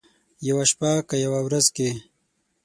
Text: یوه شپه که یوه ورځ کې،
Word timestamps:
یوه 0.47 0.65
شپه 0.71 0.91
که 1.07 1.15
یوه 1.25 1.39
ورځ 1.43 1.65
کې، 1.75 1.89